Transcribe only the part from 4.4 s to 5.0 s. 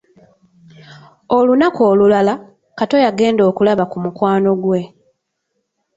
gwe.